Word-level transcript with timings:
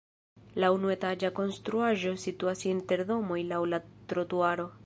La 0.63 0.71
unuetaĝa 0.77 1.31
konstruaĵo 1.41 2.15
situas 2.25 2.67
inter 2.73 3.07
domoj 3.15 3.41
laŭ 3.55 3.65
la 3.75 3.83
trotuaro. 4.15 4.71